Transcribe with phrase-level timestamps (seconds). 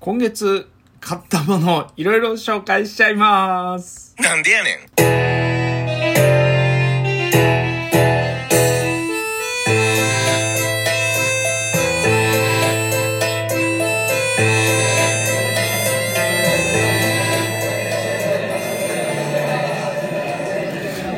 [0.00, 0.68] 今月
[1.00, 4.14] 買ったものをいろいろ紹介しちゃいます。
[4.18, 5.15] なんでやねん。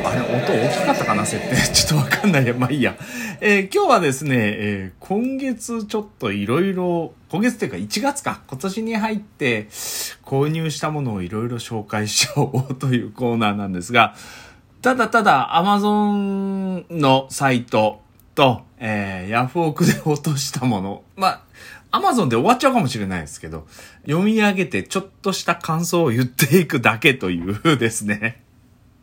[0.09, 1.55] あれ、音大きかったかな設定。
[1.71, 2.53] ちょっとわかんないや。
[2.57, 2.97] まあいいや。
[3.41, 8.41] えー今日はですね、えー今月ちょっといろいろ、今月っていうか1月か。
[8.47, 9.67] 今年に入って
[10.23, 14.15] 購入したものをいろいろ紹介しようというコーナーなんですが、
[14.81, 18.01] ただただ Amazon のサイト
[18.33, 21.03] と、えーヤフオクで落としたもの。
[21.17, 21.43] ま
[21.91, 23.67] あ、Amazon で終わっちゃうかもしれないですけど、
[24.07, 28.41] 読み上げてちょっとした感想を言っていくだけというですね。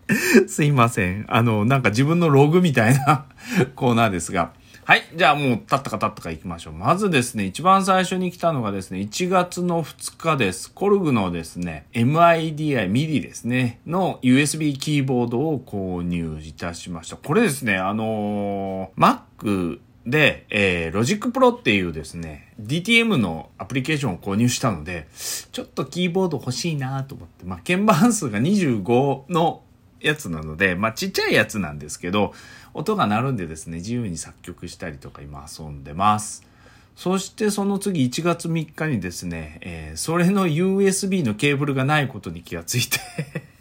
[0.46, 1.26] すいません。
[1.28, 3.26] あの、なんか自分のログみたいな
[3.74, 4.52] コーナーですが。
[4.84, 5.02] はい。
[5.16, 6.74] じゃあもう、たったかたったか行きましょう。
[6.74, 10.70] まずですね、一番最初に来たのがですね、1月の2日です。
[10.72, 17.16] コルグのですね、MIDI、MIDI ですね、の USB キーボードを購入いたしました。
[17.16, 25.08] これですね、あのー Mac で、えー、 Logic Pro っていうですね、DTM のアプリケーションを購入したので、
[25.50, 29.62] ちょっとキーボード欲しいなと思って、まあ、鍵盤数が25の
[30.06, 32.32] やつなので、まあ、ちっちゃいやつなんですけど、
[32.74, 36.46] 音が鳴るんでですね、自由に作曲したりとか今遊んでます。
[36.94, 42.98] そしてその次1月3日にですね、えーそれの USB のケーブルがないことに気がついて、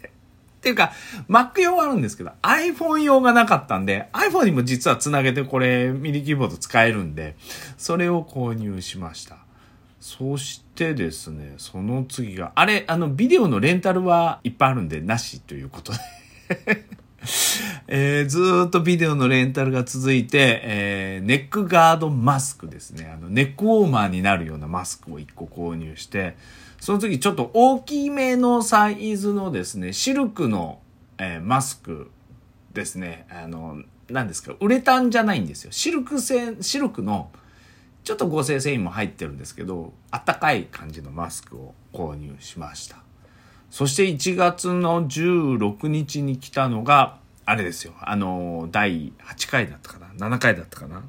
[0.60, 0.94] っていうか、
[1.30, 7.36] Mac 用はあるんですけど、iPhone 用がなかったんで、iPhone にも実はつなげてこれ、ミニキーボード使えるんで、
[7.78, 9.38] それを購入しました。
[10.00, 16.00] そしてですね、その次が、あれ、あの、ビデオのレンタルはいっぱいあるんで、なしということで。
[17.88, 23.12] えーずっとビデオのレンタルが続いて、えーネックガードマスクですね。
[23.14, 26.36] あの、ネックウォーマーになるようなマスクを1個購入して、
[26.80, 30.80] その次ちょっと大きめのサイズのですね、シルクの、
[31.18, 32.12] えーマスク
[32.73, 33.26] ですね。
[33.30, 35.72] あの、何ですか、ウレタンじゃないんですよ。
[35.72, 37.32] シルク製、シルクの、
[38.04, 43.05] ちょっと合成繊維も入ってるんですけど、あったかい感じのマスクを購入しました。
[43.75, 47.91] そして1月の16日に来たのが、あれですよ。
[47.99, 51.03] あの、第8回だったかな ?7 回だったかな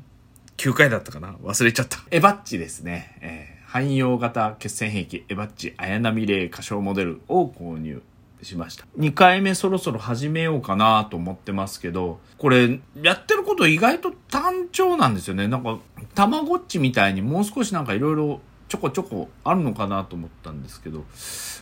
[0.57, 1.35] ?9 回だったかな？
[1.45, 1.99] 忘れちゃった。
[2.11, 3.19] エバッチですね。
[3.21, 8.03] えー汎用型決戦兵器エバッチ綾波レイ歌唱モデルを購入
[8.43, 8.85] しました。
[8.99, 15.47] 2回目そろそろ始めようかなと思ってますけど、これ、やってること意外と単調なんですよね。
[15.47, 15.79] なんか、
[16.17, 21.05] たまごっちみたいにもう少しなんかいろいろちょこちょこあるのかなと思ったんですけど、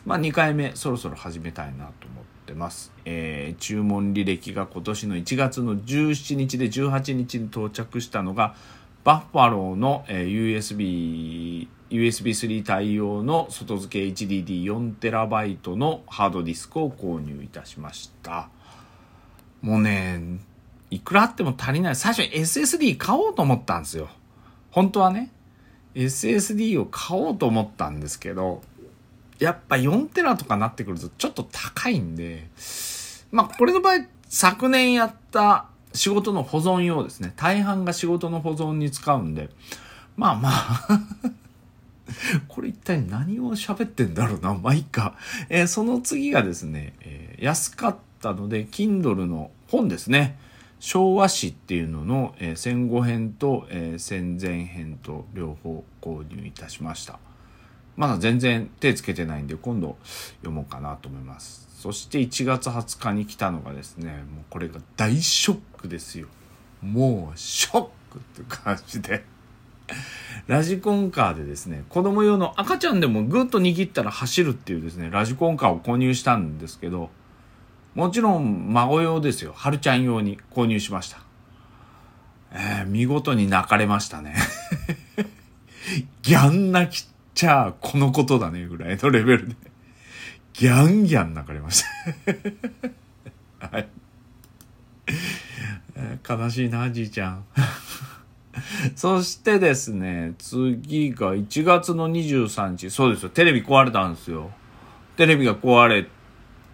[0.06, 2.92] まあ2回目そろそろ始めたいなと思ってます。
[3.04, 8.54] えー注文履歴が今年の1月の17日で18日に到着したのが、
[9.04, 18.48] バッファローの、えー USB、USB3 対応の外付け HDD4TB のハードディスクを購入いたしました。
[19.60, 20.38] もうね、
[20.90, 21.96] いくらあっても足りない。
[21.96, 24.08] 最初 SSD 買おうと思ったんですよ。
[24.70, 25.30] 本当はね。
[25.94, 28.62] SSD を買おうと思ったんですけど、
[29.38, 32.48] やっぱ4テラとかなってくるとちょっと高いんで、
[33.30, 37.32] まあこれの場合、昨年やった仕事の保存用ですね。
[37.36, 39.50] 大半が仕事の保存に使うんで、
[40.16, 41.00] まあまあ、
[42.48, 44.54] これ一体何を喋ってんだろうな。
[44.54, 45.14] まあいいか。
[45.48, 50.38] えーその次がですね、えー安かったので、Kindle の本ですね。
[50.84, 57.18] 昭和史っていうのの、えー戦後編と、えー戦前編と両方購入いたしました。
[57.96, 59.96] まだ全然手つけてないんで今度
[60.40, 61.66] 読もうかなと思います。
[61.78, 66.26] そして1月20日に来たのがですね、もうこれが大ショックですよ。
[66.82, 69.24] もうショックって感じで。
[70.46, 77.08] ラジコンカーでですね、子供用の赤ちゃんでもグッと握ったら走るっていうですね、ラジコンカーを購入したんですけど、
[77.94, 79.52] もちろん孫用ですよ。
[79.54, 81.18] はるちゃん用に購入しました。
[82.52, 84.34] えー見事に泣かれましたね。
[86.22, 89.56] ギャン泣きちゃこのことだねぐらいのレベルで。
[90.54, 91.84] ギャンギャン泣かれまし
[93.60, 93.68] た。
[93.68, 93.88] はい。
[96.28, 97.44] 悲しいな、じいちゃん。
[98.94, 102.90] そしてですね、次が1月の23日。
[102.90, 104.50] そうですよ、テレビ壊れたんですよ。
[105.16, 106.06] テレビが壊れ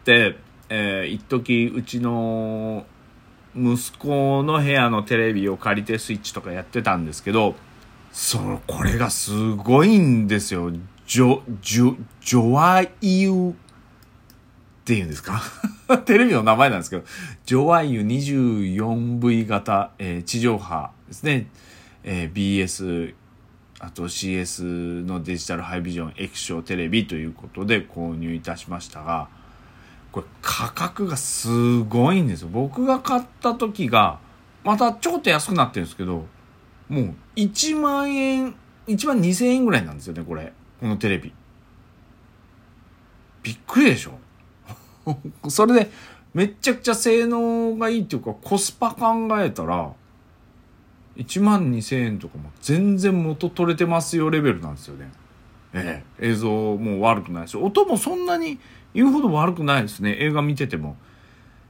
[0.05, 0.37] て、
[0.71, 2.87] えー、一時うちの
[3.57, 7.57] 息子の部屋のテレビを借りてスイッチとかやってたんですけど、
[8.13, 10.71] そう、これがすごいんですよ。
[11.07, 12.91] ジョ、ジョ、ジョワイ
[13.23, 13.53] ユっ
[14.85, 15.43] ていうんですか？
[16.07, 17.05] テレビの名前なんですけど、
[17.45, 21.47] ジョワイユ 24V 型、えー地上波ですね。
[22.05, 23.15] えー BS
[23.83, 24.63] あと CS
[25.07, 29.29] のデジタルハイビジョン液晶テレビということで購入いたしましたが、
[30.13, 32.49] これ価格がすごいんですよ。
[32.49, 34.19] 僕が買った時が、
[34.65, 36.27] またちょっと安くなってるんですけど、
[36.89, 38.55] もう1万円、
[38.89, 40.53] 1万2000円ぐらいなんですよね、これ。
[40.81, 41.33] このテレビ。
[43.43, 44.19] びっくりでしょ
[45.49, 45.91] それで、
[46.35, 49.93] めっちゃくちゃ性能がいいっていうか、コスパ考えたら、
[51.17, 55.11] 1万2000円とかも全然元取れてますよレベルなんですよね。
[55.73, 58.59] ええ、映像も悪くないし、音もそんなに
[58.95, 60.17] 言うほど悪くないですね。
[60.21, 60.97] 映画見てても。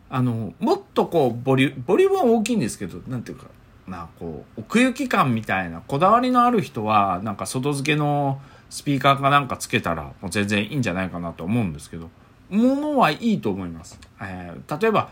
[0.09, 3.47] あの、もっとこう、ボリュ、ボリュームは大きいんですけど、なんていうか、
[3.87, 8.41] な、こう、奥行き感みたいな、こだわりのある人は、なんか外付けの
[8.71, 12.11] スピーカーかなんかつけたら、もう全然いいんじゃないかなと思うんですけど、
[12.49, 14.01] ものはいいと思います。
[14.21, 15.11] えー、例えば、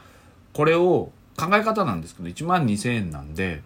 [0.52, 3.62] これを、考え方なんですけど、1万2000円なんで、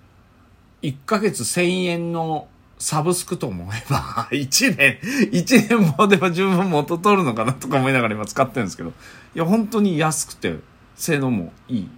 [0.82, 2.48] 1ヶ月1000円の
[2.82, 4.98] サブスクと思えば、 1年、
[5.30, 8.92] 1年もでも十分元取るのかなとか思いながら今使ってるんですけど、
[9.36, 10.56] いや、本当に安くて、
[10.96, 11.88] 性能もいい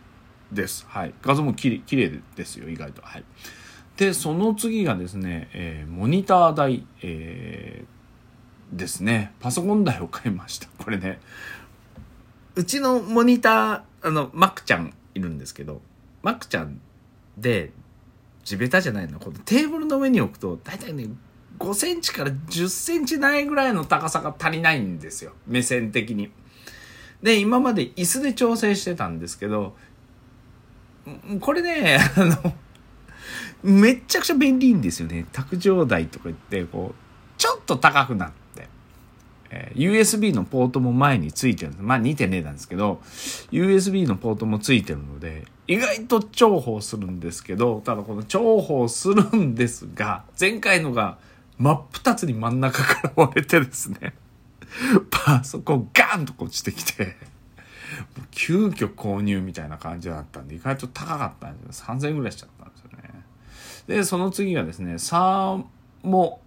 [0.52, 0.84] です。
[0.86, 1.14] はい。
[1.22, 3.00] 画像もきれきれいですよ、意外と。
[3.00, 3.24] はい。
[3.96, 9.32] で、その次がですね、えー、モニター台、えー、ですね。
[9.40, 10.68] パソコン台を買いました。
[10.84, 11.18] これね、
[12.56, 15.80] うちのモニター、あの、マックちゃんいるんですけど、
[16.22, 16.78] マックちゃん
[17.38, 17.72] で
[18.44, 19.18] 地べたじゃないの。
[19.18, 21.08] このテーブルの上に置くと大体ね
[21.58, 25.32] 5センチから10センチないぐらいの高さが足りないんですよ。
[25.46, 26.30] 目線的に。
[27.22, 29.74] で今まで椅子で調整してたんですけど
[31.40, 32.52] これねあの
[33.62, 35.26] めちゃくちゃ便利いんですよね。
[35.32, 36.94] 卓上台とか言ってこう
[37.38, 38.68] ちょっと高くなって、
[39.50, 43.00] えー、USB のポートも前についてるまあ2.0なんですけど
[43.50, 51.18] USB のポートもついてるので意外と重宝するんですけど、ただこの重宝するんですが、前回のが
[51.58, 54.14] 真っ二つに真ん中から割れてですね、
[55.10, 57.16] パソコンガンと落ちてきて、
[58.30, 61.86] 急遽購入みたいな感じだったんで、意外と高かったんですよ。
[61.86, 63.10] 3000円ぐらいしちゃったんですよね。
[63.86, 65.64] で、その次がですね、サー
[66.02, 66.40] モ、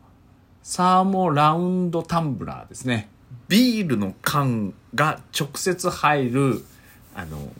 [0.61, 3.09] サーモラウンドタンブラーですね。
[3.47, 6.65] ビールの缶が直接入る、
[7.15, 7.51] あの、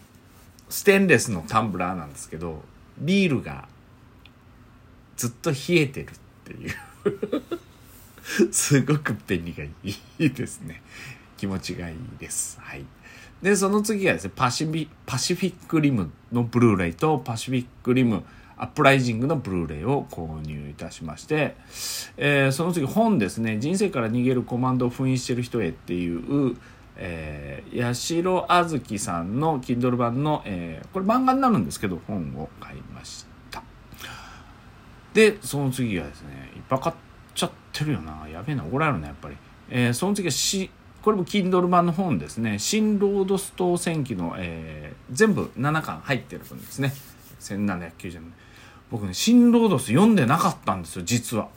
[0.70, 2.64] ステンレスのタンブラーなんですけど
[2.98, 3.68] ビールが
[5.16, 6.76] ずっと冷えてるっていう。
[8.52, 9.72] すごく便利がい
[10.20, 10.82] いですね。
[11.38, 12.60] 気持ちがいいです。
[12.62, 12.86] はい。
[13.42, 18.24] でその次がですねパシフィパシフィックリムのブルーレイとパシフィックリム
[18.58, 21.56] アップライジングのブルーレイを購入いたしまして、
[22.18, 23.60] えー、その次本ですね。
[23.60, 26.58] 人生から逃げるコマンドを封印してる人へっていう
[26.98, 33.64] えー、八代あずきさんの Kindle 版の、えー、これ漫画になるんですけど本を買いました。
[35.14, 36.96] でその次がですねいっぱい買っ
[37.34, 38.28] ちゃってるよな。
[38.28, 39.38] やべえな怒られるなやっぱり、
[39.70, 40.70] えー、その次はし
[41.02, 42.60] これも Kindle 版の本ですね。
[42.60, 46.94] 新ロードストー戦記の、えー、全部7巻入ってる分ですね。
[47.40, 48.34] 1790円
[48.90, 51.50] 僕ね新ロードス読んでなかったんですよ実は。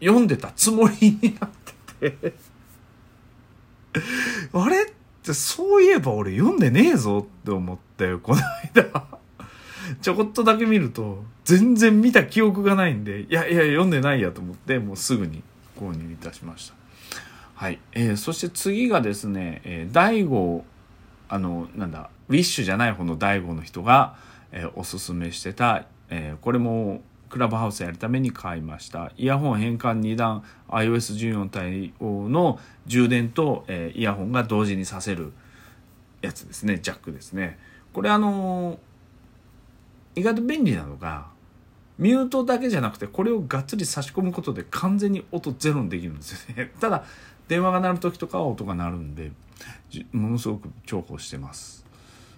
[0.00, 1.50] 読んでたつもりになっ
[2.00, 2.49] てて。
[4.52, 4.84] あれ？
[4.84, 8.40] ってそういえば俺読んでねえぞって思ったよ、この
[8.74, 9.04] 間。
[10.00, 15.42] ちょこっとだけ見ると、全然見た記憶がないんで、いやいや、読んでないやと思って、もうすぐに
[15.78, 16.74] 購入いたしました。
[17.54, 17.78] はい。
[17.92, 20.64] えー、そして次がですね、えー、大悟、
[21.28, 24.16] あの、なんだ、ウィッシュじゃない方の大悟の人が、
[24.52, 29.12] えー、おすすめしてた、えー、これもクラブハウスやるために買いました。
[29.16, 35.32] イヤホン変換2段 iOS14 対応の充電と、えー、イヤホンが同時にさせる
[36.20, 36.80] やつですね。
[36.82, 37.58] ジャックですね。
[37.92, 41.28] これあのー、意外と便利なのが
[41.98, 46.72] ミュートだけじゃなくてこれをがっつり差し込むことで完全に音ゼロにできるんですよね。
[46.80, 47.04] ただ
[47.46, 49.30] 電話が鳴る時とかは音が鳴るんで
[50.12, 51.86] ものすごく重宝してます。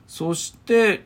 [0.06, 1.04] そして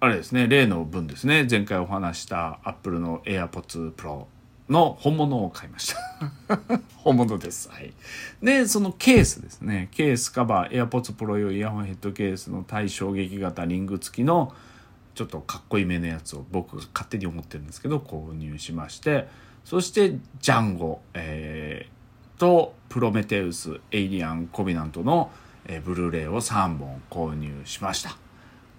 [0.00, 4.26] あれですね、例の分ですね、前回お話した Apple の AirPods Pro
[4.68, 6.30] の本物を買いました。
[6.98, 7.68] 本物です。
[7.68, 7.92] はい。
[8.40, 9.88] で、そのケースですね。
[9.90, 14.54] ケースカバー、AirPods Pro 用イヤホンヘッドケースの対衝撃型リング付きの
[15.16, 19.26] ちょっとかっこいいめのやつを僕が勝手に思ってるんですけど、購入しまして、
[19.64, 25.32] そしてジャンゴ、えー、とプロメテウス、エイリアン、コビナントの、
[25.66, 28.16] えー、ブルーレイを3本購入しました。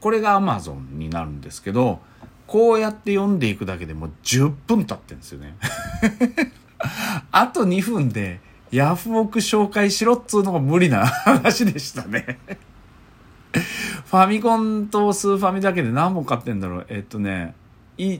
[0.02, 2.00] これが Amazon になるんですけど、
[2.48, 5.56] こうやって読んでいくだけでもう10分経ってんですよね。
[7.32, 8.40] あと2分で
[8.72, 12.40] ヤフオク紹介しろっつうのが無理な話でしたね
[13.54, 17.56] ファミコンとスーファミだけで何本買ってんだろうえっとね、
[17.98, 18.20] い、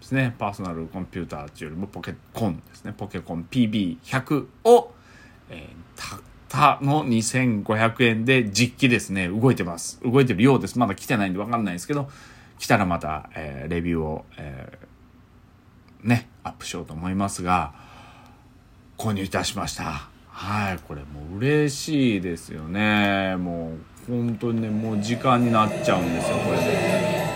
[0.00, 0.34] ですね。
[0.38, 2.94] パーソナルコンピューターというよりもポケコンですね。
[2.96, 4.92] ポケコン PB100 を、
[5.50, 9.28] えーたったの2500円で実機ですね。
[9.28, 10.00] 動いてます。
[10.02, 10.78] 動いてるようです。
[10.78, 12.08] まだ来てないんで分かんないですけど
[12.58, 17.74] 来たらまた、えーレビューを、えーねアップしようと思いますが
[18.96, 20.08] 購入いたしました。
[20.28, 20.78] はい。
[20.88, 23.36] これもう嬉しいですよね。
[23.36, 23.72] も
[24.08, 26.64] う本当にねもう時間になっちゃうんですよこれで。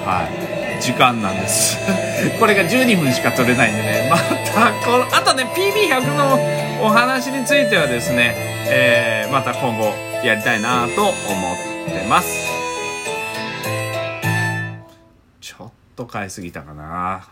[0.04, 0.63] はい。
[0.80, 1.78] 時間なんです。
[2.38, 4.08] これが12分しか取れないんでね。
[4.10, 8.34] またこのあとね PB100 のお話についてはですね、
[8.68, 9.92] えーまた今後
[10.24, 11.14] やりたいなと思っ
[11.92, 12.28] てます。
[15.40, 17.26] ちょっと買いすぎたかな。